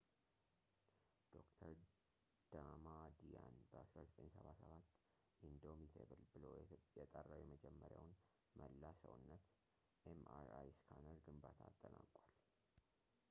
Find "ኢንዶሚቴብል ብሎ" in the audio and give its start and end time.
5.49-6.45